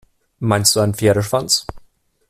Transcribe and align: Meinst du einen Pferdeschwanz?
Meinst 0.39 0.75
du 0.75 0.79
einen 0.79 0.95
Pferdeschwanz? 0.95 1.67